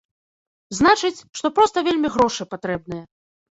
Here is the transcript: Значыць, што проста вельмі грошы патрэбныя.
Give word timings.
Значыць, 0.77 1.25
што 1.41 1.53
проста 1.59 1.77
вельмі 1.91 2.09
грошы 2.19 2.51
патрэбныя. 2.57 3.03